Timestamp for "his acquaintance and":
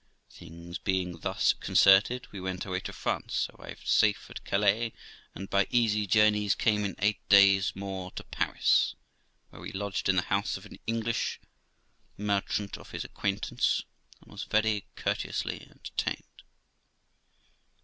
12.89-14.31